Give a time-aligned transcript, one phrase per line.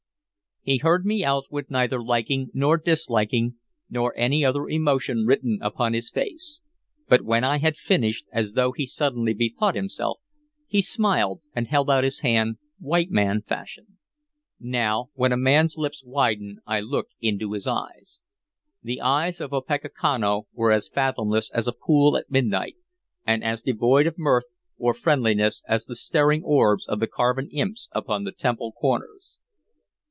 [0.63, 3.55] He heard me out with neither liking nor disliking
[3.89, 6.61] nor any other emotion written upon his face;
[7.09, 10.19] but when I had finished, as though he suddenly bethought himself,
[10.67, 13.97] he smiled and held out his hand, white man fashion.
[14.59, 18.21] Now, when a man's lips widen I look into his eyes.
[18.83, 22.75] The eyes of Opechancanough were as fathomless as a pool at midnight,
[23.25, 24.45] and as devoid of mirth
[24.77, 29.39] or friendliness as the staring orbs of the carven imps upon the temple corners.